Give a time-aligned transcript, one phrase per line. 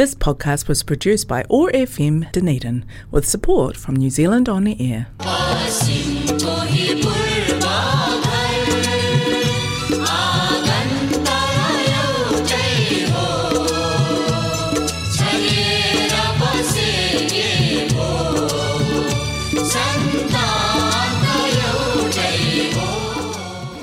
[0.00, 5.08] This podcast was produced by ORFM Dunedin with support from New Zealand On the Air.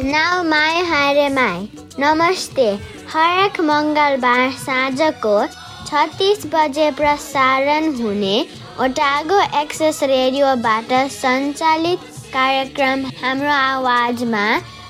[0.02, 1.70] Now my hare mai.
[1.96, 2.80] Namaste.
[3.06, 8.36] Harak Mangalbar Sajako छत्तिस बजे प्रसारण हुने
[8.84, 12.00] Otago access रेडियोबाट सञ्चालित
[12.34, 14.42] कार्यक्रम हाम्रो आवाजमा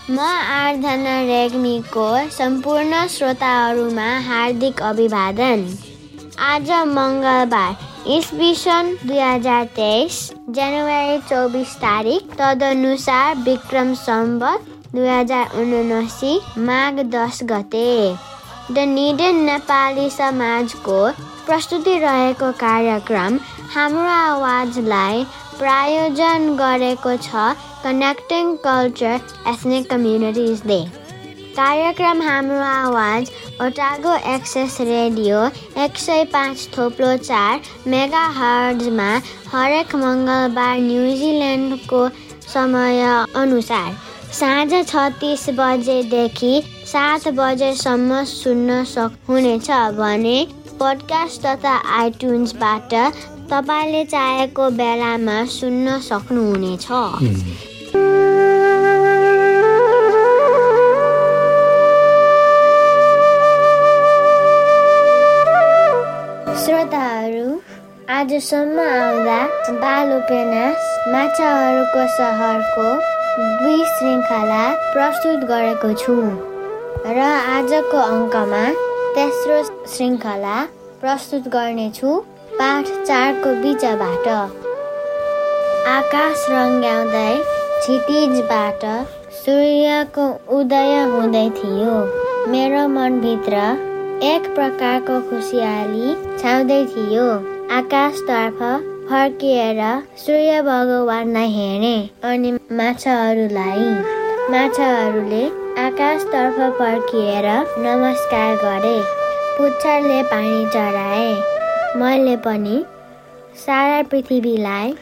[0.10, 2.08] म आराधना रेग्मीको
[2.38, 5.66] सम्पूर्ण श्रोताहरूमा हार्दिक अभिवादन।
[6.48, 10.18] आज मङ्गलबार इस्वी सन् दुई हजार तेइस
[10.58, 17.92] जनवरी चौबिस तारिक तदनुसार विक्रम सम्बत दुई हजार उनासी माघ दस गते।
[18.70, 20.96] द निडेन नेपाली समाजको
[21.46, 23.38] प्रस्तुति रहेको कार्यक्रम
[23.74, 25.24] हाम्रो आवाजलाई
[25.60, 27.46] प्रायोजन गरेको छ
[27.84, 30.80] कनेक्टिङ कल्चर एथनिक कम्युनिटिजले
[31.56, 35.46] कार्यक्रम हाम्रो आवाज ओटागो एक्सेस रेडियो
[35.84, 39.10] एक सय पाँच थोप्लो चार मेगा हर्जमा
[39.52, 42.08] हरेक मङ्गलबार न्युजिल्यान्डको
[42.50, 43.02] समय
[43.38, 43.94] अनुसार
[44.34, 46.54] साँझ छत्तिस बजेदेखि
[46.88, 50.38] सात बजेसम्म सुन्न सक्नुहुनेछ भने
[50.80, 52.94] पोडकास्ट तथा आइट्युन्सबाट
[53.52, 56.88] तपाईँले चाहेको बेलामा सुन्न सक्नुहुनेछ।
[66.64, 67.48] श्रोताहरू
[68.18, 69.40] आजसम्म आउँदा
[69.84, 72.92] बाल उपन्यास माछाहरूको सहरको
[73.64, 76.22] दुई श्रृङ्खला प्रस्तुत गरेको छु।
[77.06, 77.20] र
[77.56, 78.62] आजको अङ्कमा
[79.16, 80.56] तेस्रो श्रृङ्खला
[81.02, 82.14] प्रस्तुत गर्नेछु
[82.60, 84.28] पाठ चारको बिचबाट।
[85.98, 87.34] आकाश रङ्ग्याउँदै
[87.82, 88.86] क्षितिजबाट
[89.42, 90.26] सूर्यको
[90.58, 91.94] उदय हुँदै थियो।
[92.54, 93.62] मेरो मनभित्र
[94.32, 97.28] एक प्रकारको खुसियाली छाउँदै थियो।
[97.78, 98.60] आकाशतर्फ
[99.10, 99.82] फर्किएर
[100.26, 101.96] सूर्य भगवान्लाई हेरे
[102.32, 102.52] अनि
[102.82, 103.88] माछाहरूलाई
[104.52, 105.44] माछाहरूले
[105.78, 107.46] आकाशतर्फ फर्किएर
[107.80, 108.94] नमस्कार गरे।
[109.58, 112.78] पुच्छरले पानी चढाए। मैले पनि
[113.66, 114.94] सारा पृथ्वीलाई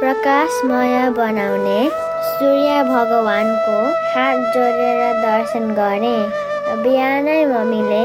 [0.00, 1.78] प्रकाशमय बनाउने
[2.30, 3.76] सूर्य भगवानको
[4.14, 8.02] हात जोडेर दर्शन गरेँ। बिहानै मम्मीले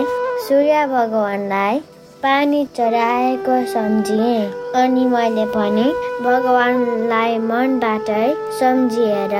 [0.48, 1.80] सूर्य भगवान्लाई
[2.24, 4.46] पानी चढाएको सम्झिएँ
[4.84, 5.88] अनि मैले पनि
[6.22, 8.22] भगवान्लाई मनबाटै
[8.60, 9.36] सम्झिएर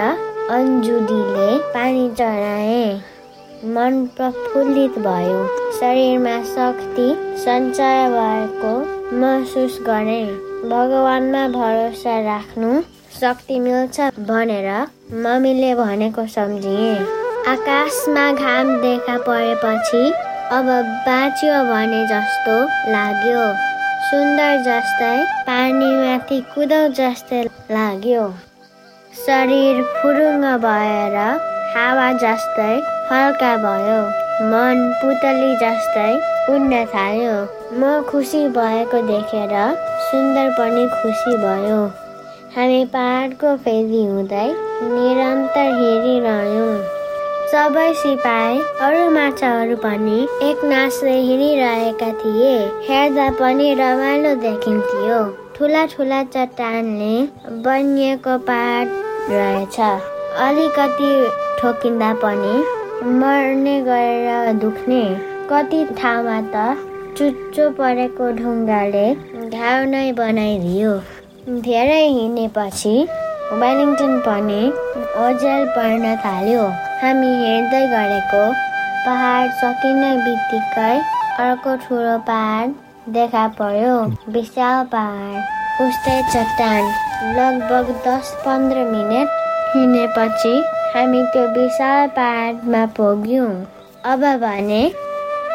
[0.50, 3.02] अन्जुलीले पानी चढाएँ।
[3.74, 5.44] मन प्रफुल्लित भयो।
[5.80, 7.08] शरीरमा शक्ति
[7.44, 8.72] सञ्चय भएको
[9.20, 10.26] महसुस गरेँ।
[10.72, 12.82] भगवानमा भरोसा राख्नु
[13.20, 14.72] शक्ति मिल्छ भनेर
[15.28, 16.98] मम्मीले भनेको सम्झिएँ।
[17.54, 20.04] आकाशमा घाम देखा परेपछि
[20.58, 20.66] अब
[21.06, 22.60] बाँच्यो भने जस्तो
[22.92, 23.48] लाग्यो।
[24.10, 25.16] सुन्दर जस्तै
[25.48, 28.30] पानीमाथि कुदौ जस्तै लाग्यो।
[29.18, 31.16] शरीर फुरुङ्ग भएर
[31.76, 32.74] हावा जस्तै
[33.12, 33.98] हल्का भयो।
[34.52, 36.12] मन पुतली जस्तै
[36.54, 37.32] उड्न थाल्यो।
[37.80, 39.56] म खुसी भएको देखेर
[40.10, 41.82] सुन्दर पनि खुसी भयो।
[42.56, 44.46] हामी पाहाडको फेदी हुँदै
[44.94, 46.72] निरन्तर हेरिरह्यौँ।
[47.52, 50.18] सबै सिपाही अरू माछाहरू पनि
[50.50, 52.56] एक नाचले हिँडिरहेका थिए।
[52.90, 55.22] हेर्दा पनि रमाइलो देखिन्थ्यो।
[55.60, 57.16] ठुला ठुला चट्टानले
[57.64, 58.88] बनिएको पहाड
[59.32, 59.80] रहेछ।
[60.46, 61.10] अलिकति
[61.60, 62.54] ठोकिँदा पनि
[63.20, 65.02] मर्ने गरेर दुख्ने।
[65.52, 66.64] कति ठाउँमा त
[67.18, 69.04] चुच्चो परेको ढुङ्गाले
[69.50, 70.96] घाउ नै बनाइदियो।
[71.68, 72.96] धेरै हिँडेपछि
[73.60, 74.64] वेलिङटन पनि
[75.28, 76.66] ओझेल पर्न थाल्यो।
[77.04, 78.46] हामी हेर्दै गरेको
[79.06, 80.94] पहाड सकिने बित्तिकै
[81.46, 82.70] अर्को ठुलो पहाड
[83.14, 83.94] देखा पर्यो
[84.32, 86.84] विशाल पहाड उस्तै चट्टान
[87.38, 89.30] लगभग दस पन्ध्र मिनट
[89.76, 90.54] हिँडेपछि
[90.96, 93.50] हामी त्यो विशाल पहाडमा पुग्यौँ।
[94.12, 94.84] अब भने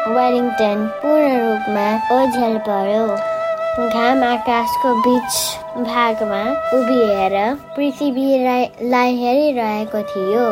[0.07, 1.87] वेलिङटन पूर्ण रूपमा
[2.17, 3.07] ओझेल पर्यो
[3.87, 5.41] घाम आकाशको बिच
[5.87, 6.43] भागमा
[6.77, 7.35] उभिएर
[7.75, 10.45] पृथ्वीलाई हेरिरहेको थियो।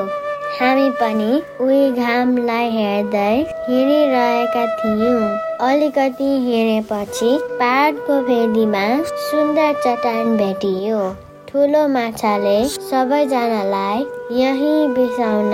[0.53, 1.29] हामी पनि
[1.65, 3.29] उही घामलाई हेर्दै
[3.67, 5.21] हिँडिरहेका थियौँ।
[5.67, 8.83] अलिकति हिँडेपछि पहाडको फेदीमा
[9.23, 10.99] सुन्दर चट्टान भेटियो।
[11.49, 14.05] ठुलो माछाले सबैजनालाई
[14.41, 15.53] यहीँ बिसाउन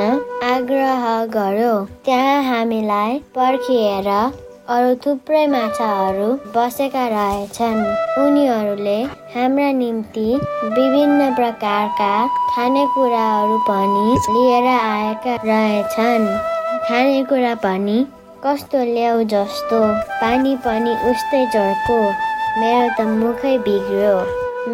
[0.52, 1.08] आग्रह
[1.38, 1.74] गर्यो।
[2.06, 4.10] त्यहाँ हामीलाई पर्खिएर
[4.74, 6.26] अरू थुप्रै माछाहरू
[6.56, 7.80] बसेका रहेछन्।
[8.24, 8.98] उनीहरूले
[9.36, 10.26] हाम्रा निम्ति
[10.76, 12.10] विभिन्न प्रकारका
[12.50, 14.04] खानेकुराहरू पनि
[14.36, 16.28] लिएर आएका रहेछन्।
[16.90, 17.98] खानेकुरा पनि
[18.46, 19.82] कस्तो ल्याउ जस्तो
[20.22, 21.98] पानी पनि उस्तै चर्को
[22.60, 24.14] मेरो त मुखै बिग्रियो।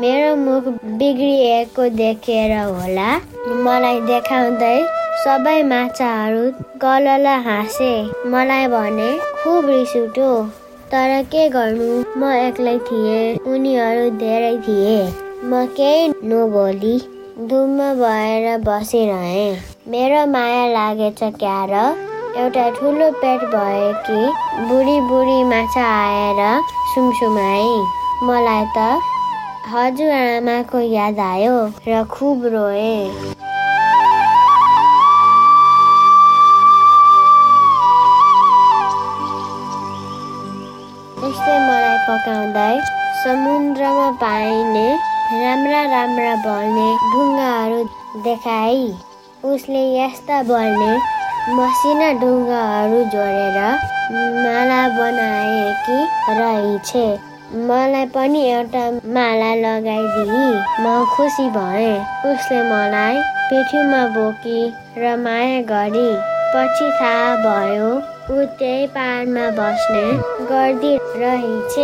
[0.04, 0.70] मेरो मुख
[1.00, 3.10] बिग्रिएको देखेर होला।
[3.64, 4.78] मलाई देखाउँदै
[5.24, 6.42] सबै माछाहरू
[6.82, 7.92] गलल हाँसे।
[8.32, 9.08] मलाई भने
[9.44, 10.32] खुब रिस उठ्यो।
[10.92, 11.88] तर के गर्नु?
[12.18, 14.98] म एक्लै थिएँ। उनीहरू धेरै थिए।
[15.44, 16.98] म केही नबोली
[17.52, 19.48] धुम्म भएर बसिरहेँ।
[19.94, 21.86] मेरो माया लागेछ क्या र?
[22.44, 24.22] एउटा ठुलो पेट भएकी
[24.70, 26.44] बुढी बुढी माछा आएर
[26.94, 27.74] सुमसुमाई
[28.28, 28.90] मलाई त
[29.74, 31.58] हजुरआमाको याद आयो
[31.88, 33.55] र खुब रोएँ।
[41.28, 42.74] पकाउँदै
[43.24, 44.88] समुद्रमा पाइने
[45.42, 47.80] राम्रा राम्रा बल्ने ढुङ्गाहरू
[48.26, 48.84] देखाई।
[49.52, 50.92] उसले यस्ता बल्ने
[51.58, 53.58] मसिना ढुङ्गाहरू जोडेर
[54.46, 56.00] माला बनाएकी
[56.40, 56.94] रहेछ।
[57.68, 58.86] मलाई पनि एउटा
[59.18, 60.48] माला लगाइदिई
[60.80, 61.94] म खुसी भएँ।
[62.32, 64.60] उसले मलाई पिठ्युमा बोकी
[64.98, 66.10] र माया गरी
[66.56, 67.90] पछि थाहा भयो
[68.32, 70.06] ऊ त्यही पाहाडमा बस्ने
[70.50, 71.76] गर्दी रहेछ।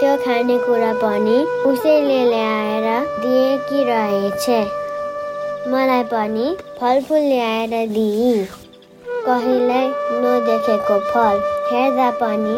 [0.00, 1.38] त्यो खानेकुरा पनि
[1.70, 2.86] उसैले ल्याएर
[3.22, 4.46] दिएकी रहेछ।
[5.72, 6.46] मलाई पनि
[6.80, 8.32] फलफुल ल्याएर दिई।
[9.26, 9.84] कहिल्यै
[10.22, 11.42] नदेखेको फल
[11.72, 12.56] हेर्दा पनि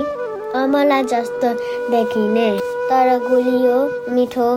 [0.61, 1.55] अमला जस्तो
[1.91, 2.49] देखिने।
[2.91, 3.77] तर गुलियो
[4.15, 4.51] मिठो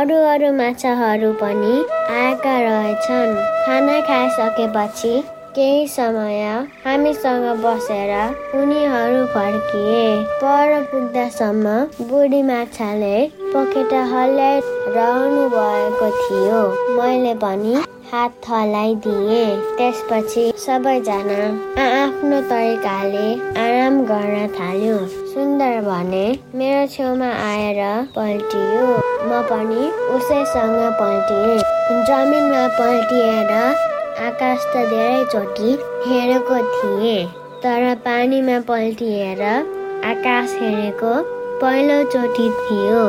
[0.00, 1.74] अरू अरू माछाहरू पनि
[2.20, 3.34] आएका रहेछन्।
[3.66, 5.22] खाना खाइसकेपछि
[5.56, 6.42] केही समय
[6.84, 8.12] हामीसँग बसेर
[8.56, 10.04] उनीहरू फर्किए।
[10.42, 11.74] पर पुग्दासम्म
[12.08, 13.16] बुढी माछाले
[13.54, 16.62] पखेटा हल्लाइरहनु भएको थियो।
[16.96, 17.74] मैले पनि
[18.12, 19.44] हात थलाइदिए
[19.76, 21.38] त्यसपछि सबैजना
[21.84, 23.28] आफ्नो तरिकाले
[23.66, 24.98] आराम गर्न थाल्यो।
[25.34, 27.80] सुन्दर भने मेरो छेउमा आएर
[28.16, 28.84] पल्टियो।
[29.28, 31.62] म पनि उसैसँग पल्टिएँ।
[32.08, 33.90] जमिनमा पल्टिएर
[34.20, 35.70] आकाश त धेरैचोटि
[36.06, 37.26] हेरेको थिएँ
[37.62, 41.12] तर पानीमा पल्टिएर आकाश हेरेको
[41.60, 43.02] पहिलोचोटि थियो।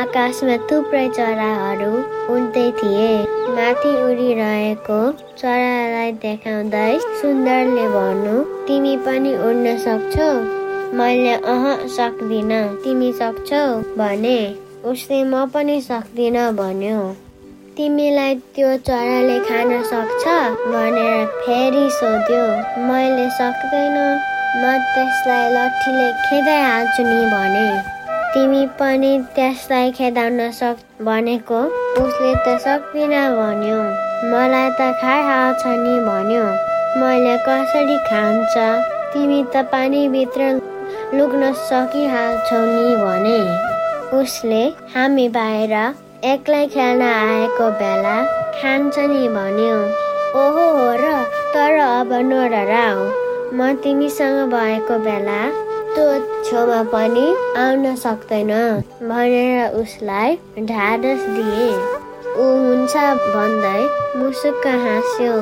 [0.00, 1.90] आकाशमा थुप्रै चराहरू
[2.34, 3.10] उड्दै थिए।
[3.56, 5.00] माथि उडिरहेको
[5.38, 8.36] चरालाई देखाउँदै सुन्दरले भन्नु
[8.66, 10.30] तिमी पनि उड्न सक्छौ?
[10.98, 11.64] मैले अह
[11.98, 13.64] सक्दिनँ। तिमी सक्छौ?
[13.98, 14.38] भने
[14.90, 17.00] उसले म पनि सक्दिनँ भन्यो।
[17.76, 20.24] तिमीलाई त्यो चराले खान सक्छ
[20.74, 22.44] भनेर फेरि सोध्यो।
[22.88, 23.96] मैले सक्दैन
[24.60, 27.66] म त्यसलाई लट्ठीले खेदाइहाल्छु नि भने।
[28.34, 31.60] तिमी पनि त्यसलाई खेदाउन सक् भनेको
[32.04, 33.82] उसले त सक्दिन भन्यो।
[34.32, 36.46] मलाई त खाइहाल्छ नि भन्यो।
[37.02, 38.56] मैले कसरी खान्छ?
[39.12, 40.48] तिमी त पानीभित्र
[41.14, 43.38] लुक्न सकिहाल्छौ नि भने।
[44.22, 44.64] उसले
[44.96, 45.78] हामी बाहिर
[46.28, 48.14] एक्लै खेल्न आएको बेला
[48.54, 49.74] खान्छ नि भन्यो
[50.40, 51.10] ओहो हो र
[51.54, 53.04] तर अब नडराउ
[53.58, 55.36] म तिमीसँग भएको बेला
[55.92, 56.06] त्यो
[56.48, 57.26] छेउमा पनि
[57.64, 58.50] आउन सक्दैन
[59.10, 60.34] भनेर उसलाई
[60.70, 63.04] ढाडस दिए। ऊ हुन्छ
[63.36, 63.78] भन्दै
[64.18, 65.36] मुसुक्क हाँस्यो।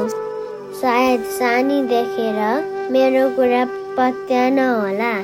[0.83, 2.39] सायद सानी देखेर
[2.93, 3.65] मेरो कुरा
[3.99, 5.15] पत्यान होला।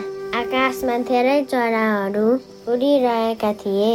[0.40, 2.26] आकाशमा धेरै चराहरू
[2.73, 3.95] उडिरहेका थिए।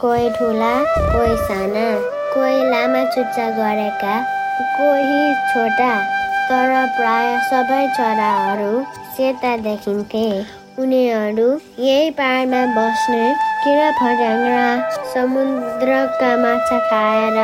[0.00, 1.84] कोही ठुला कोही साना
[2.34, 4.14] कोही लामा चुच्चा गरेका
[4.76, 5.22] कोही
[5.52, 5.92] छोटा
[6.48, 8.82] तर प्राय सबै चराहरू
[9.16, 10.26] सेता देखिन्थे।
[10.82, 11.46] उनीहरू
[11.78, 13.22] यही पाहाडमा बस्ने
[13.64, 14.66] किरा फट्याङ्ग्रा
[15.14, 17.38] समुद्रका माछा खाएर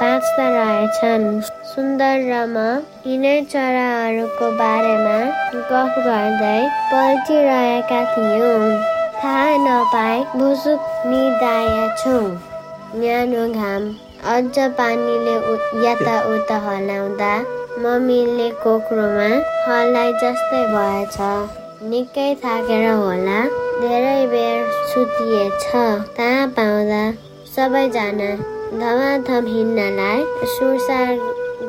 [0.00, 1.28] बाँच्दा रहेछन्।
[1.74, 2.66] सुन्दर र म
[3.06, 5.18] यिनै चराहरूको बारेमा
[5.72, 6.58] गफ गर्दै
[6.92, 10.80] पल्टिरहेका थियौँ। थाहा नपाए भुसुक
[11.10, 12.24] निदाएछौँ
[13.00, 13.84] न्यानो घाम
[14.32, 15.36] अझ पानीले
[15.84, 17.30] यताउता हल्लाउँदा
[17.84, 19.28] मम्मीले कोक्रोमा
[19.68, 21.16] हल्लाइ जस्तै भएछ।
[21.90, 23.38] निकै थाकेर होला
[23.80, 24.58] धेरै बेर
[24.92, 25.64] सुतिएछ।
[26.18, 27.02] थाहा पाउँदा
[27.54, 28.30] सबैजना
[28.80, 30.24] धमाधम हिँड्नलाई
[30.56, 31.14] सुरसार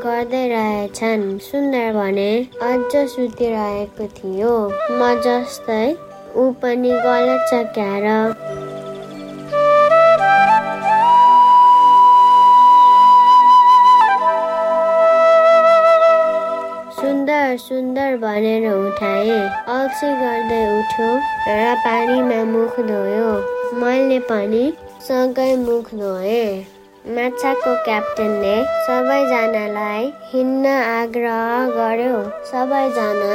[0.04, 2.32] गर्दै रहेछन्। सुन्दर भने
[2.70, 4.54] अझ सुतिरहेको थियो।
[5.00, 5.88] म जस्तै
[6.38, 8.04] ऊ पनि गलत छ क्यार
[16.98, 19.40] सुन्दर सुन्दर भनेर उठाए।
[19.76, 21.10] अल्छी गर्दै उठ्यो
[21.48, 23.30] र पानीमा मुख धोयो।
[23.82, 24.64] मैले पनि
[25.08, 26.48] सँगै मुख धोएँ।
[27.16, 28.56] माछाको क्याप्टेनले
[28.88, 32.20] सबैजनालाई हिँड्न आग्रह गर्यो।
[32.52, 33.34] सबैजना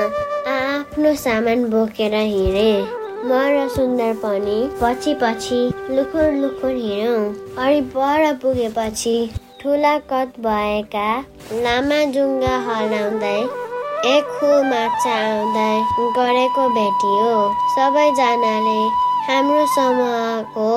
[0.93, 2.73] आफ्नो सामान बोकेर हिँडे।
[3.25, 7.23] म र सुन्दर पनि पछि पछि लुखुर लुखुर हिँड्यौँ।
[7.65, 9.15] अनि पर पुगेपछि
[9.61, 11.07] ठुला कत भएका
[11.65, 13.39] लामा जुङ्गा हलाउँदै
[14.13, 15.73] एक खु माछा आउँदै
[16.19, 17.33] गरेको भेटियो
[17.77, 18.77] सबैजनाले
[19.31, 20.69] हाम्रो समूहको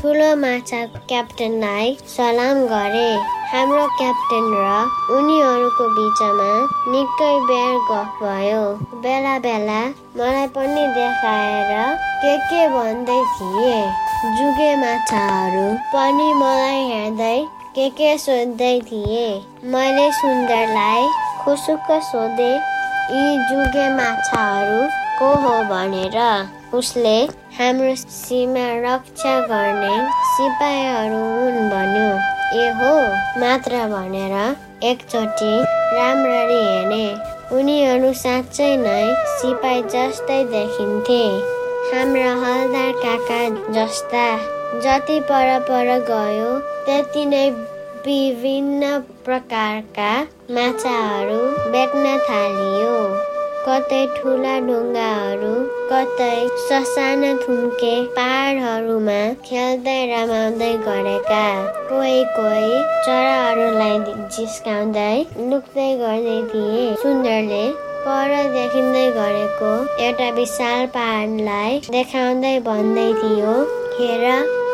[0.00, 3.08] ठुलो माछा क्याप्टेनलाई सलाम गरे।
[3.56, 4.72] हाम्रो क्याप्टेन र
[5.16, 6.48] उनीहरूको बिचमा
[6.94, 8.64] निकै बेर गफ भयो।
[9.04, 9.78] बेला बेला
[10.18, 11.70] मलाई पनि देखाएर
[12.24, 13.78] के के भन्दै थिए।
[14.40, 17.38] जुगे माछाहरू पनि मलाई हेर्दै
[17.78, 19.24] के के सोध्दै थिए।
[19.72, 21.08] मैले सुन्दरलाई
[21.40, 24.78] खुसुक्क सोधे यी जुगे माछाहरू
[25.18, 26.22] को हो भनेर?
[26.76, 27.18] उसले
[27.58, 29.98] हाम्रो सीमा रक्षा गर्ने
[30.36, 32.90] सिपाहीहरू हुन् भन्यो। ए हो
[33.40, 34.34] मात्र भनेर
[34.86, 35.54] एकचोटि
[35.94, 37.06] राम्ररी हेर्ने
[37.58, 39.00] उनीहरू साँच्चै नै
[39.32, 41.18] सिपाही जस्तै देखिन्थे।
[41.90, 43.40] हाम्रा हलदार काका
[43.74, 44.24] जस्ता
[44.84, 46.50] जति पर पर गयो
[46.86, 47.44] त्यति नै
[48.06, 50.10] विभिन्न प्रकारका
[50.56, 51.40] माछाहरू
[51.72, 52.94] बेच्न थालियो।
[53.66, 55.54] कतै ठुला ढुङ्गाहरू
[55.92, 61.40] कतै ससाना थुम्के पहाडहरूमा खेल्दै रमाउँदै गरेका
[61.88, 63.96] कोही कोही चराहरूलाई
[64.36, 65.16] जिस्काउँदै
[65.52, 67.64] लुक्दै गर्दै थिए। सुन्दरले
[68.04, 69.70] पर देखिँदै गरेको
[70.08, 73.56] एउटा विशाल पहाडलाई देखाउँदै भन्दै थियो
[73.96, 74.24] हेर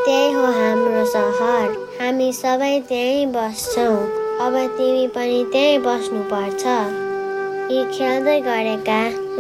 [0.05, 1.73] त्यही हो हाम्रो सहर।
[2.03, 3.97] हामी सबै त्यहीँ बस्छौँ।
[4.49, 6.77] अब तिमी पनि त्यहीँ बस्नुपर्छ।
[7.73, 8.97] यी खेल्दै गरेका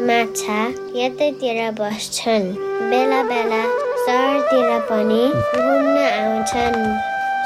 [0.08, 0.58] माछा
[0.98, 2.44] यतैतिर बस्छन्।
[2.90, 3.58] बेला बेला
[4.04, 5.24] सहरतिर पनि
[5.56, 6.78] घुम्न आउँछन्।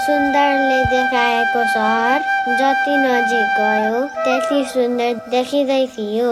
[0.04, 2.20] सुन्दरले देखाएको सहर
[2.60, 6.30] जति नजिक गयो त्यति सुन्दर देखिँदै थियो।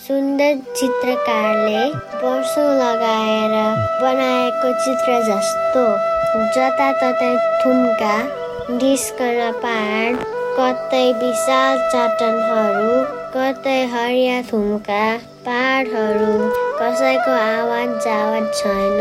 [0.00, 1.84] सुन्दर चित्रकारले
[2.24, 3.54] वर्षौँ लगाएर
[4.02, 5.86] बनाएको चित्र जस्तो।
[6.56, 7.30] जताततै
[7.62, 8.16] थुम्का
[8.82, 10.26] डिस्कन पहाड
[10.58, 12.92] कतै विशाल चट्टानहरू
[13.32, 15.00] कतै हरिया थुम्का
[15.46, 16.28] पहाडहरू
[16.76, 19.00] कसैको आवाज जावाज छैन।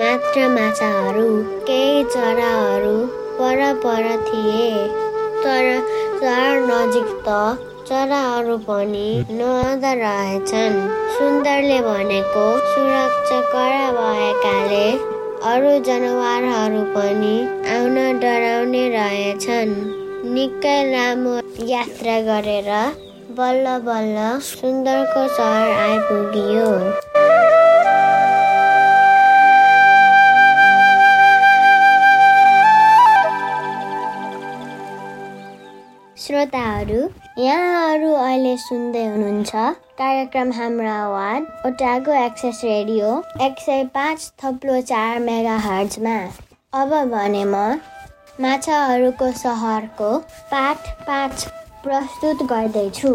[0.00, 1.28] मात्र माछाहरू
[1.68, 2.96] केही चराहरू
[3.38, 4.66] पर पर थिए।
[5.44, 5.68] तर
[6.18, 7.38] सहर नजिक त
[7.88, 9.06] चराहरू पनि
[9.38, 10.76] नआउँदा रहेछन्।
[11.16, 14.84] सुन्दरले भनेको सुरक्षा कडा भएकाले
[15.52, 17.34] अरू जनावरहरू पनि
[17.78, 19.74] आउन डराउने रहेछन्।
[20.36, 21.34] निकै लामो
[21.72, 22.70] यात्रा गरेर
[23.36, 26.66] बल्ल बल्ल सुन्दरको सहर आइपुगियो।
[36.16, 37.00] श्रोताहरू
[37.38, 39.50] यहाँहरू अहिले सुन्दै हुनुहुन्छ
[39.98, 43.10] कार्यक्रम हाम्रो आवाज ओटागो एक्सेस रेडियो
[43.48, 46.16] एक सय पाँच थप्लो चार मेगा हर्जमा
[46.82, 47.66] अब भने म
[48.40, 50.16] माछाहरूको सहरको
[50.54, 51.46] पाठ पाँच
[51.84, 53.08] प्रस्तुत गर्दैछु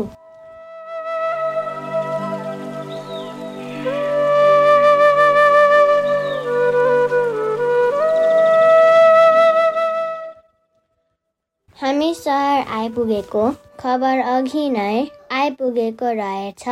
[11.78, 13.44] हामी सहर आइपुगेको
[13.80, 14.94] खबर अघि नै
[15.32, 16.64] आइपुगेको रहेछ।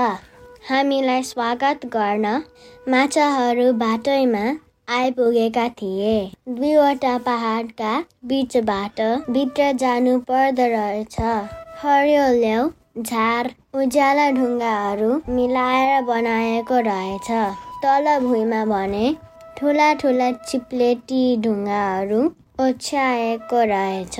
[0.69, 2.25] हामीलाई स्वागत गर्न
[2.93, 4.47] माछाहरू बाटैमा
[4.95, 6.17] आइपुगेका थिए।
[6.49, 7.93] दुईवटा पहाडका
[8.25, 11.15] बिचबाट भित्र जानु पर्दो रहेछ।
[11.79, 12.61] हरियो
[13.01, 13.47] झार
[13.79, 17.27] उज्याला ढुङ्गाहरू मिलाएर बनाएको रहेछ।
[17.83, 19.13] तल भुइँमा भने
[19.57, 22.23] ठुला ठुला चिप्लेटी ढुङ्गाहरू
[22.65, 24.19] ओछ्याएको रहेछ।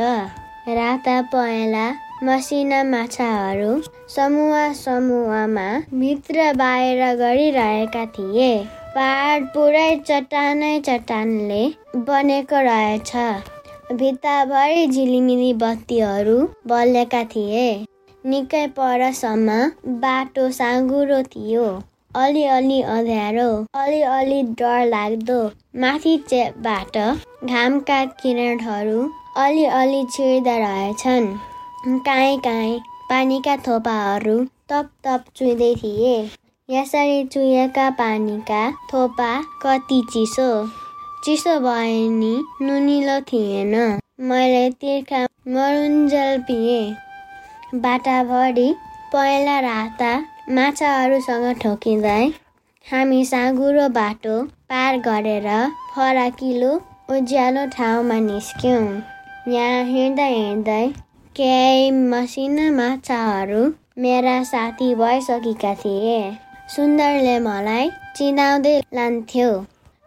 [0.80, 1.88] राता पहेँला
[2.30, 3.74] मसिना माछाहरू
[4.16, 5.68] समूह समूहमा
[6.00, 8.54] भित्र बाहिर गरिरहेका थिए।
[8.96, 11.64] पहाड पुरै चट्टानै चट्टानले
[12.08, 13.12] बनेको रहेछ।
[13.92, 17.68] भित्ताभरि झिलिमिली बत्तीहरू बलेका थिए।
[18.24, 19.54] निकै परसम्म
[20.02, 21.68] बाटो साँगुरो थियो।
[22.16, 23.48] अलिअलि अँध्यारो
[23.82, 25.40] अलिअलि डर लाग्दो
[25.82, 29.08] माथि चेपबाट घामका किरणहरू
[29.44, 31.28] अलिअलि छिर्दा रहेछन्।
[32.06, 32.80] काहीँ काहीँ
[33.10, 34.38] पानीका थोपाहरू
[34.70, 36.18] तप तप चुइँदै थिए।
[36.70, 38.60] यसरी चुहिएका पानीका
[38.94, 39.32] थोपा
[39.64, 40.50] कति चिसो।
[41.24, 43.74] चिसो भए नि नुनिलो थिएन।
[44.30, 45.22] मैले तिर्खा
[45.54, 48.68] मरुन्जल पिएँ। बाटाभरि
[49.14, 50.12] पहिला राता
[50.56, 52.24] माछाहरूसँग ठोकिँदै
[52.86, 55.48] हामी साँगुरो बाटो पार गरेर
[55.96, 56.72] फराकिलो
[57.16, 58.84] उज्यालो ठाउँमा निस्क्यौँ।
[59.54, 60.88] यहाँ हिँड्दै हिँड्दै
[61.36, 63.64] केही मसिना माछाहरू
[64.04, 66.20] मेरा साथी भइसकेका थिए।
[66.76, 69.50] सुन्दरले मलाई चिनाउँदै लान्थ्यो।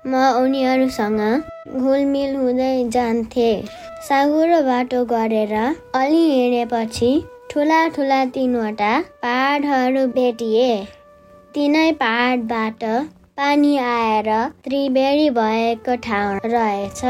[0.06, 1.20] म उनीहरूसँग
[1.76, 3.50] घुलमिल हुँदै जान्थे।
[4.08, 5.52] साँगुरो बाटो गरेर
[5.94, 7.10] अलि हिँडेपछि
[7.50, 8.92] ठुला ठुला तिनवटा
[9.22, 10.70] पहाडहरू भेटिए।
[11.54, 12.84] तिनै पहाडबाट
[13.36, 14.30] पानी आएर
[14.64, 17.00] त्रिवेणी भएको ठाउँ रहेछ।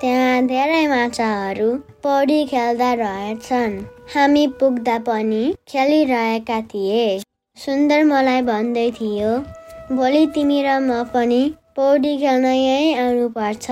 [0.00, 1.72] त्यहाँ धेरै माछाहरू
[2.04, 3.82] पौडी खेल्दा रहेछन्।
[4.14, 7.04] हामी पुग्दा पनि खेलिरहेका थिए।
[7.56, 9.36] सुन्दर मलाई भन्दै थियो
[9.92, 11.44] भोलि तिमी र म पनि
[11.76, 13.70] पौडी खेल्न यहीँ आउनुपर्छ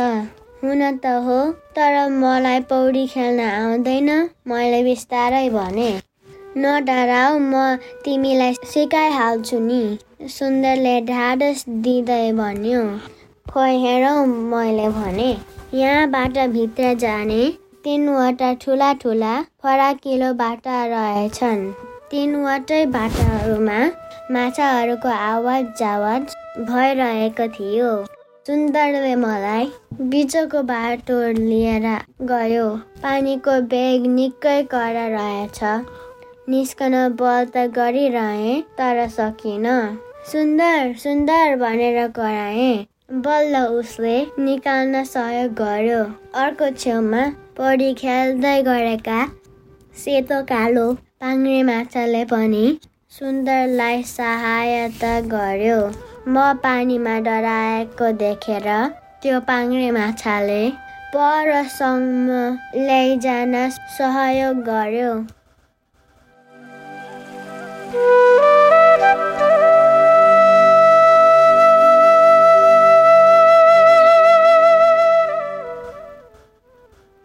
[0.64, 1.36] हुन त हो
[1.76, 4.10] तर मलाई पौडी खेल्न आउँदैन
[4.48, 5.88] मैले बिस्तारै भने।
[6.56, 7.62] नडराउ म
[8.04, 9.80] तिमीलाई सिकाइहाल्छु नि
[10.36, 12.84] सुन्दरले ढाडस दिँदै भन्यो।
[13.52, 15.30] खोइ हेरौँ मैले भने।
[15.74, 17.42] यहाँबाट भित्र जाने
[17.84, 21.68] तिनवटा ठुला ठुला फराकिलो बाटा रहेछन्।
[22.10, 23.78] तिनवटै बाटाहरूमा
[24.32, 26.34] माछाहरूको आवाज जावाज
[26.68, 27.88] भइरहेको थियो।
[28.46, 29.66] सुन्दरले मलाई
[30.12, 31.88] बिचको बाटो लिएर
[32.30, 32.68] गयो।
[33.02, 35.60] पानीको बेग निकै कडा रहेछ।
[36.54, 39.68] निस्कन बल त गरिरहे तर सकिन।
[40.32, 42.86] सुन्दर सुन्दर भनेर कराएँ।
[43.28, 46.00] बल्ल उसले निकाल्न सहयोग गर्यो।
[46.44, 47.26] अर्को छेउमा
[47.60, 49.20] पौडी खेल्दै गरेका
[50.04, 50.88] सेतो कालो
[51.20, 52.64] पाङ्रे माछाले पनि
[53.14, 55.76] सुन्दरलाई सहायता गर्यो।
[56.28, 58.66] म पानीमा डराएको देखेर
[59.22, 60.58] त्यो पाङ्रे माछाले
[61.14, 62.40] परसम्म
[62.88, 63.54] लैजान
[63.98, 65.14] सहयोग गर्यो।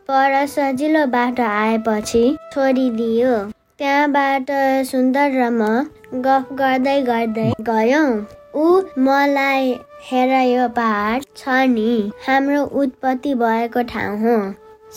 [0.10, 3.34] पर सजिलो बाटो आएपछि छोडिदियो।
[3.80, 4.50] त्यहाँबाट
[4.88, 8.08] सुन्दर र म गफ गर्दै गर्दै गयौँ।
[8.56, 8.66] ऊ
[9.04, 9.70] मलाई
[10.08, 11.92] हेर यो पहाड छ नि
[12.26, 14.34] हाम्रो उत्पत्ति भएको ठाउँ हो।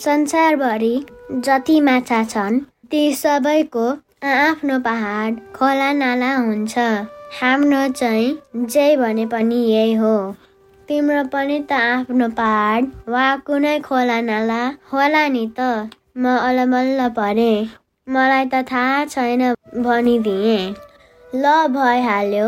[0.03, 0.93] संसारभरि
[1.45, 2.59] जति माछा छन्
[2.91, 3.85] ती सबैको
[4.31, 6.75] आफ्नो पहाड खोला नाला हुन्छ।
[7.39, 10.15] हाम्रो चाहिँ जे भने पनि यही हो।
[10.89, 15.69] तिम्रो पनि त आफ्नो पहाड वा कुनै खोला नाला होला नि त।
[16.17, 17.53] म अलमल्ल परे।
[18.07, 19.41] मलाई त थाहा छैन
[19.83, 20.73] भनिदिएँ।
[21.33, 22.47] ल भइहाल्यो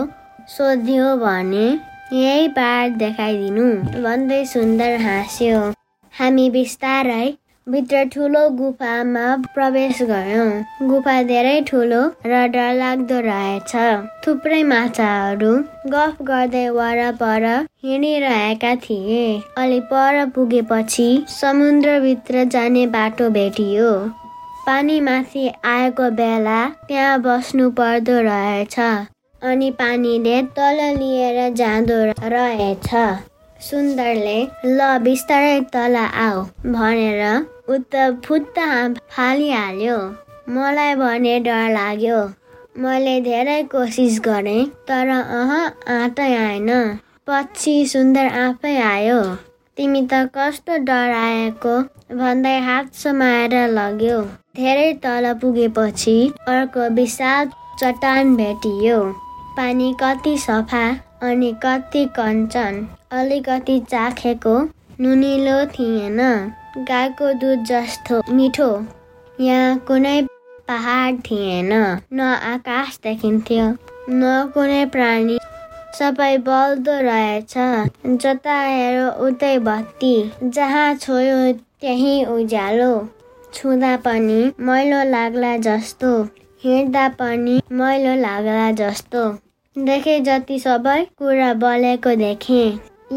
[0.55, 1.67] सोध्यो भने
[2.15, 3.67] यही पहाड देखाइदिनु।
[4.03, 5.61] भन्दै सुन्दर हाँस्यो।
[6.13, 7.27] हामी बिस्तारै
[7.67, 13.73] भित्र ठुलो गुफामा प्रवेश गयौँ गुफा धेरै ठुलो र डरलाग्दो रहेछ।
[14.27, 15.53] थुप्रै माछाहरू
[15.95, 17.47] गफ गर्दै वरपर
[17.85, 19.23] हिँडिरहेका थिए।
[19.63, 23.89] अलि पर पुगेपछि समुद्रभित्र जाने बाटो भेटियो।
[24.65, 28.79] पानी माथि आएको बेला त्यहाँ बस्नु पर्दो रहेछ
[29.49, 31.97] अनि पानीले तल लिएर जाँदो
[32.33, 32.89] रहेछ।
[33.59, 37.21] सुन्दरले ल बिस्तारै तल आऊ भनेर
[37.75, 38.59] उता फुत्त
[39.15, 39.97] फालिहाल्यो।
[40.55, 42.19] मलाई भने डर लाग्यो।
[42.81, 45.51] मैले धेरै कोसिस गरेँ तर अह
[45.93, 46.69] आँटै आएन।
[47.27, 49.21] पछि सुन्दर आफै आयो।
[49.77, 51.71] तिमी त कस्तो डराएको?
[52.19, 54.19] भन्दै हात समाएर लग्यो।
[54.59, 56.13] धेरै तल पुगेपछि
[56.51, 57.49] अर्को विशाल
[57.81, 58.99] चट्टान भेटियो।
[59.57, 60.83] पानी कति सफा
[61.29, 62.79] अनि कति कञ्चन।
[63.19, 64.55] अलिकति चाखेको
[65.01, 66.21] नुनिलो थिएन।
[66.91, 68.69] गाईको दुध जस्तो मिठो।
[69.41, 70.21] यहाँ कुनै
[70.67, 71.73] पहाड थिएन।
[72.13, 73.67] न आकाश देखिन्थ्यो
[74.09, 75.37] न कुनै प्राणी
[75.97, 77.53] सबै बल्दो रहेछ।
[78.23, 78.57] जता
[79.27, 80.13] उतै बत्ती।
[80.57, 81.37] जहाँ छोयो
[81.81, 82.91] त्यही उज्यालो।
[83.53, 86.11] छुँदा पनि मैलो लाग्ला जस्तो।
[86.63, 89.23] हिँड्दा पनि मैलो लाग्ला जस्तो।
[89.75, 92.63] देखे जति सबै कुरा बलेको देखे।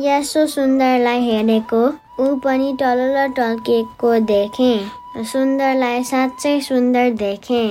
[0.05, 1.83] यसो सुन्दरलाई हेरेको
[2.21, 4.73] ऊ पनि टल्ल टल्किएको देखे।
[5.33, 7.63] सुन्दरलाई साँच्चै सुन्दर देखे।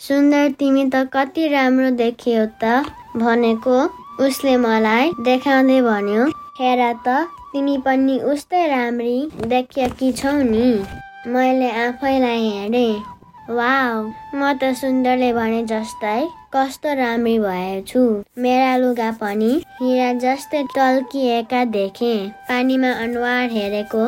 [0.00, 2.84] सुन्दर तिमी त कति राम्रो देखियो त
[3.16, 3.78] भनेको
[4.24, 6.22] उसले मलाई देखाउँदै भन्यो
[6.58, 7.16] हेर त
[7.52, 9.16] तिमी पनि उस्तै राम्री
[9.50, 10.68] देखिएकी छौ नि।
[11.34, 12.94] मैले आफैलाई हेरेँ।
[13.50, 14.00] वाउ
[14.34, 16.16] म त सुन्दरले भने जस्तै
[16.54, 18.04] कस्तो राम्री भएछु
[18.42, 22.14] मेरा लुगा पनि हिरा जस्तै टल्किएका देखे।
[22.48, 24.04] पानीमा अनुहार हेरेको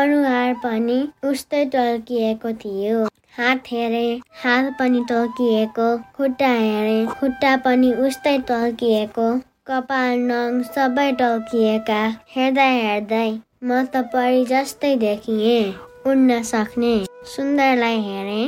[0.00, 0.98] अनुहार पनि
[1.30, 3.06] उस्तै टल्किएको थियो।
[3.38, 4.06] हात हेरे
[4.42, 9.26] हात पनि टल्किएको खुट्टा हेरे खुट्टा पनि उस्तै टल्किएको
[9.70, 11.98] कपाल नङ सबै टल्किएका
[12.36, 13.26] हेर्दै हेर्दै
[13.64, 15.58] म त परी जस्तै देखिएँ
[16.12, 16.94] उड्न सक्ने
[17.34, 18.38] सुन्दरलाई हेरे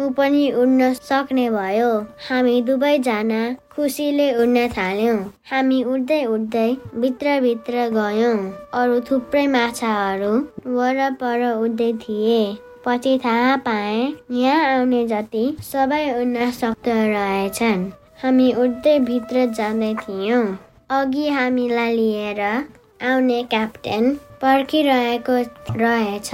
[0.00, 1.92] ऊ पनि उड्न सक्ने भयो।
[2.28, 3.40] हामी दुवैजना
[3.74, 5.16] खुसीले उड्न थाल्यौँ।
[5.50, 6.66] हामी उड्दै उड्दै
[7.04, 8.34] भित्रभित्र गयौँ।
[8.80, 10.34] अरू थुप्रै माछाहरू
[10.76, 12.42] वरपर उड्दै थिए।
[12.84, 17.90] पछि थाहा पाएँ यहाँ आउने जति सबै उड्न सक्दो रहेछन्।
[18.22, 20.44] हामी उड्दै भित्र जाँदै थियौँ।
[20.90, 25.36] अघि हामीलाई लिएर आउने क्याप्टेन पर्खिरहेको
[25.82, 26.30] रहेछ।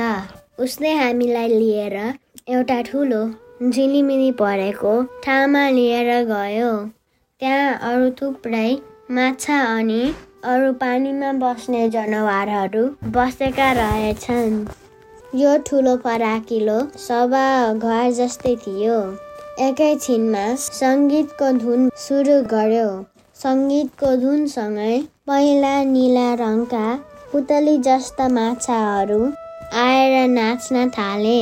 [0.60, 1.96] उसले हामीलाई लिएर
[2.48, 3.22] एउटा ठुलो
[3.68, 6.72] झिलिमिली परेको ठाउँमा लिएर गयो।
[7.40, 8.70] त्यहाँ अरू थुप्रै
[9.10, 10.02] माछा अनि
[10.44, 12.84] अरू पानीमा बस्ने जनावरहरू
[13.14, 14.64] बसेका रहेछन्।
[15.36, 17.40] यो ठुलो फराकिलो सभा
[17.72, 18.94] घर जस्तै थियो।
[19.64, 22.86] एकैछिनमा सङ्गीतको धुन सुरु गर्यो
[23.36, 24.94] सङ्गीतको धुनसँगै
[25.30, 26.86] पहिला निला रङका
[27.32, 29.20] पुतली जस्ता माछाहरू
[29.82, 31.40] आएर नाच्न थाले।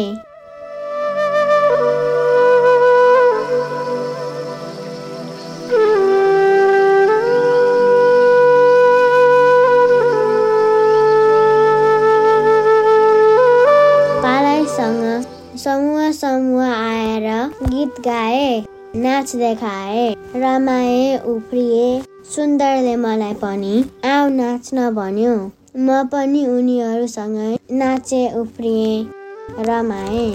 [15.97, 17.27] समूह समूह आएर
[17.63, 18.65] गीत गाए
[18.97, 20.03] नाच देखाए
[20.37, 21.87] रमाए उफ्रिए।
[22.31, 23.73] सुन्दरले मलाई पनि
[24.05, 25.33] आऊ नाच्न भन्यो
[25.79, 27.49] म पनि उनीहरूसँगै
[27.81, 30.29] नाचे उफ्रिएँ रमाएँ।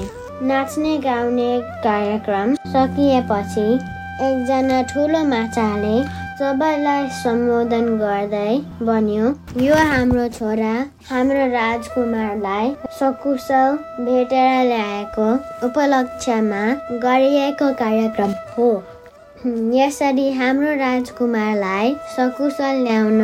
[0.49, 1.49] नाच्ने गाउने
[1.85, 3.67] कार्यक्रम सकिएपछि
[4.25, 5.95] एकजना ठुलो माछाले
[6.41, 8.53] सबैलाई सम्बोधन गर्दै
[8.85, 9.25] भन्यो
[9.63, 10.69] यो हाम्रो छोरा
[11.09, 13.75] हाम्रो राजकुमारलाई सकुशल
[14.07, 15.27] भेटेर ल्याएको
[15.67, 16.61] उपलक्ष्यमा
[17.03, 18.69] गरिएको कार्यक्रम हो।
[19.75, 23.21] यसरी हाम्रो राजकुमारलाई सकुशल ल्याउन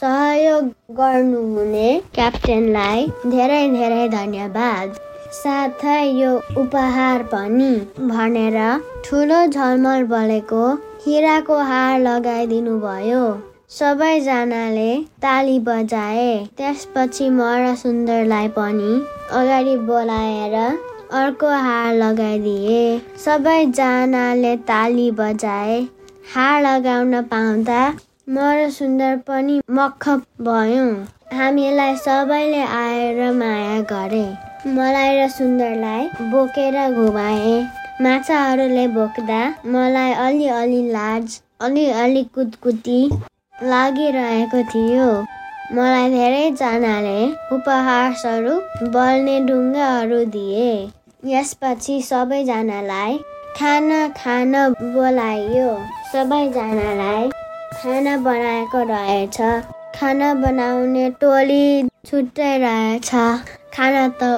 [0.00, 0.72] सहयोग
[1.02, 4.96] गर्नुहुने क्याप्टेनलाई धेरै धेरै धन्यवाद।
[5.42, 6.32] साथै यो
[6.64, 7.70] उपहार पनि
[8.14, 8.58] भनेर
[9.04, 10.64] ठुलो झलमल बलेको
[11.06, 13.24] हिराको हार लगाइदिनु भयो
[13.70, 18.92] सबैजनाले ताली बजाए। त्यसपछि मर सुन्दरलाई पनि
[19.40, 20.54] अगाडि बोलाएर
[21.20, 22.80] अर्को हार लगाइदिए।
[23.24, 25.78] सबैजनाले ताली बजाए।
[26.34, 27.82] हार लगाउन पाउँदा
[28.28, 30.08] म र सुन्दर पनि मख
[30.48, 30.90] भयौँ।
[31.36, 34.26] हामीलाई सबैले आएर माया गरे।
[34.74, 37.56] मलाई र सुन्दरलाई बोकेर घुमाए।
[38.02, 39.40] माछाहरूले बोक्दा
[39.72, 42.96] मलाई अलिअलि लाज अलिअलि कुदकुती
[43.70, 45.10] लागिरहेको थियो।
[45.76, 47.20] मलाई धेरैजनाले
[47.56, 50.72] उपहार स्वरूप बल्ने ढुङ्गाहरू दिए।
[51.34, 53.18] यसपछि सबैजनालाई
[53.58, 54.52] खाना खान
[54.96, 55.70] बोलाइयो।
[56.12, 57.30] सबैजनालाई
[57.76, 59.40] खाना बनाएको रहेछ।
[59.96, 61.66] खाना बनाउने टोली
[62.06, 63.10] छुट्टै रहेछ।
[63.74, 64.33] खाना त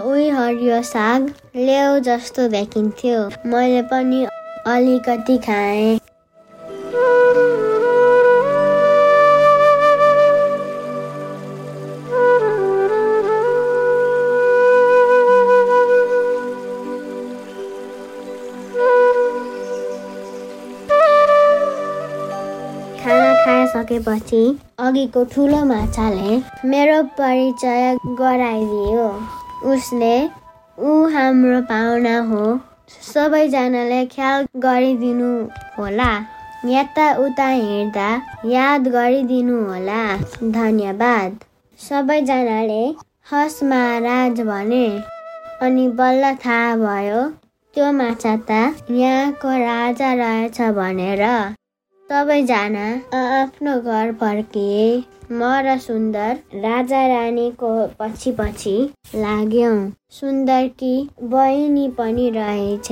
[0.46, 1.22] हरियो साग
[1.58, 4.26] लेउ जस्तो देखिन्थ्यो। मैले पनि
[4.66, 5.98] अलिकति खाएँ।
[23.66, 24.42] सकेपछि
[24.78, 26.36] अघिको ठुलो माछाले
[26.68, 29.08] मेरो परिचय गराइदियो।
[29.64, 30.16] उसले
[30.78, 32.44] ऊ हाम्रो पाहुना हो।
[33.12, 35.30] सबैजनाले ख्याल गरिदिनु
[35.78, 36.10] होला।
[36.64, 38.08] यताउता हिँड्दा
[38.46, 40.02] याद गरिदिनु होला।
[40.58, 41.38] धन्यवाद।
[41.80, 42.84] सबैजनाले
[43.32, 44.86] हस महाराज भने।
[45.62, 47.22] अनि बल्ल थाहा भयो
[47.74, 51.24] त्यो माछा त यहाँको राजा रहेछ भनेर।
[52.10, 52.86] सबैजना
[53.18, 54.86] आफ्नो घर फर्किए।
[55.30, 58.74] म र सुन्दर राजा रानीको पछि पछि
[59.14, 59.78] लाग्यौँ।
[60.18, 60.94] सुन्दरकी
[61.32, 62.90] बहिनी पनि रहेछ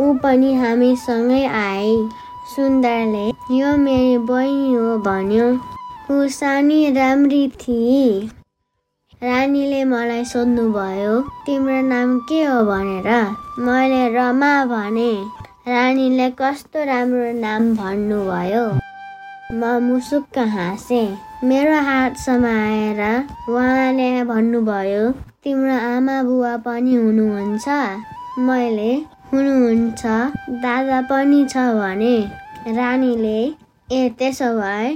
[0.00, 1.92] ऊ पनि हामीसँगै आए।
[2.54, 3.26] सुन्दरले
[3.58, 5.50] यो मेरो बहिनी हो भन्यो।
[6.14, 8.08] ऊ सानी राम्री थिए
[9.22, 13.08] रानीले मलाई सोध्नुभयो तिम्रो नाम के हो भनेर?
[13.68, 15.12] मैले रमा भने
[15.68, 18.66] रानीले कस्तो राम्रो नाम भन्नुभयो?
[19.52, 21.06] म मुसुक्क हाँसेँ।
[21.44, 23.00] मेरो हात समाएर
[23.48, 25.10] उहाँले भन्नुभयो
[25.44, 27.68] तिम्रो आमा बुवा पनि हुनुहुन्छ?
[28.48, 28.92] मैले
[29.32, 30.02] हुनुहुन्छ
[30.64, 32.16] दादा पनि छ भने
[32.76, 33.38] रानीले
[33.92, 34.90] ए त्यसो भए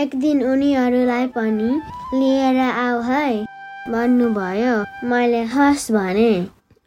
[0.00, 1.70] एक दिन उनीहरूलाई पनि
[2.14, 3.30] लिएर आऊ है?
[3.90, 4.74] भन्नुभयो।
[5.08, 6.32] मैले हस् भने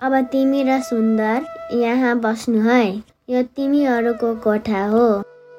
[0.01, 1.45] अब तिमी र सुन्दर
[1.79, 2.83] यहाँ बस्नु है।
[3.29, 5.09] यो तिमीहरूको कोठा हो।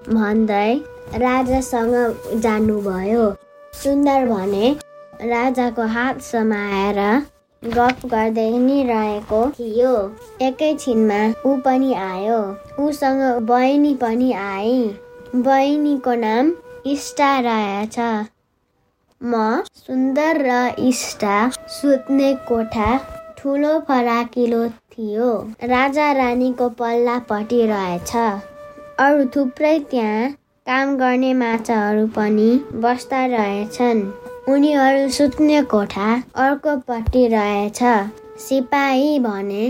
[0.08, 0.74] भन्दै
[1.22, 1.94] राजासँग
[2.42, 3.24] जानुभयो।
[3.72, 4.70] सुन्दर भने
[5.30, 7.00] राजाको हात समाएर
[7.62, 9.92] गफ गर्दै नि रहेको थियो
[10.42, 12.40] एकैछिनमा ऊ पनि आयो।
[12.86, 14.74] उसँग बहिनी पनि आई।
[15.36, 16.52] बहिनीको नाम
[16.86, 17.98] इष्टा रहेछ
[19.20, 21.36] म सुन्दर र इष्टा
[21.76, 22.90] सुत्ने कोठा
[23.38, 25.32] ठुलो फराकिलो थियो।
[25.70, 28.16] राजा रानीको पल्लापट्टि रहेछ।
[29.00, 30.24] अरू थुप्रै त्यहाँ
[30.66, 32.48] काम गर्ने माछाहरू पनि
[32.82, 34.02] बस्दा रहेछन्।
[34.54, 36.08] उनीहरू सुत्ने कोठा
[36.46, 37.80] अर्कोपट्टि रहेछ।
[38.46, 39.64] सिपाही भने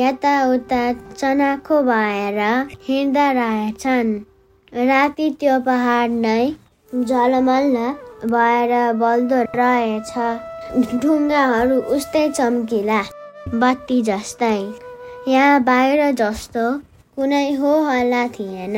[0.00, 0.82] यताउता
[1.14, 2.40] चनाखो भएर
[2.88, 4.12] हिँड्दा रहेछन्।
[4.90, 6.44] राति त्यो पहाड नै
[6.92, 7.88] झलमल्ल
[8.34, 10.12] भएर बल्दो रहेछ।
[11.02, 13.02] ढुङ्गाहरू उस्तै चम्किला
[13.54, 14.56] बत्ती जस्तै।
[15.28, 16.70] यहाँ बाहिर जस्तो
[17.16, 18.76] कुनै हो हल्ला थिएन।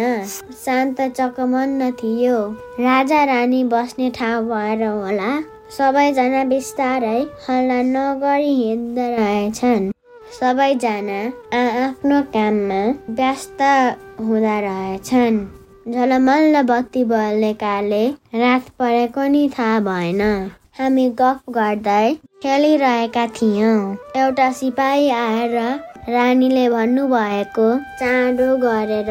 [0.61, 2.39] शान्त चकमन्न थियो।
[2.81, 5.29] राजा रानी बस्ने ठाउँ भएर होला।
[5.77, 9.87] सबैजना बिस्तारै हल्ला नगरी हिँड्दा रहेछन्
[10.39, 11.21] सबैजना
[11.61, 12.83] आफ्नो काममा
[13.15, 13.63] व्यस्त
[14.27, 15.41] हुँदा रहेछन्।
[15.95, 18.05] झलमल्ल बत्ती बलेकाले
[18.43, 20.23] रात परेको नि थाहा भएन।
[20.79, 23.81] हामी गफ गर्दै खेलिरहेका थियौँ।
[24.17, 25.59] एउटा सिपाही आएर
[26.09, 27.67] रानीले भन्नुभएको
[27.99, 29.11] चाँडो गरेर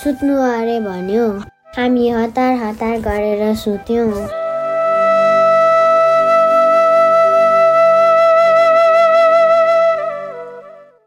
[0.00, 1.24] सुत्नु अरे भन्यो।
[1.76, 4.10] हामी हतार हतार गरेर सुत्यौँ।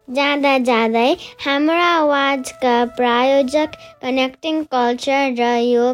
[0.10, 1.12] जाँदा जाँदै
[1.46, 5.86] हाम्रो आवाजका प्रायोजक कनेक्टिङ कल्चर र यो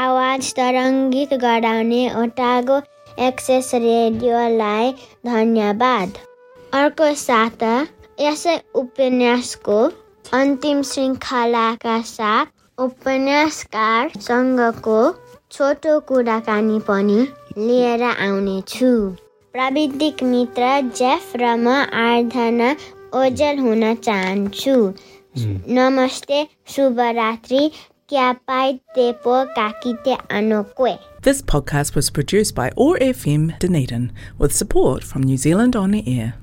[0.00, 2.80] आवाज तरङ्गित गराउने ओटागो
[3.26, 4.92] एक्सेस रेडियोलाई
[5.26, 6.18] धन्यवाद।
[6.74, 7.74] अर्को साता
[8.20, 9.78] यसै उपन्यासको
[10.38, 12.46] अन्तिम श्रृङ्खलाका साथ
[12.78, 14.98] उपन्यासकारसँगको
[15.52, 17.18] छोटो कुराकानी पनि
[17.58, 18.92] लिएर आउनेछु
[19.54, 21.74] प्राविधिक मित्र जेफ र म
[22.04, 22.70] आराधना
[23.22, 24.76] ओजल हुन चाहन्छु
[25.78, 27.68] नमस्ते शुभरात्रि
[31.22, 36.34] This podcast was produced by ORFM Dunedin with support from New Zealand On the Air.